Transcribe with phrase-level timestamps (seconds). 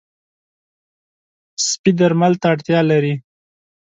[1.67, 3.13] سپي درمل ته اړتیا لري.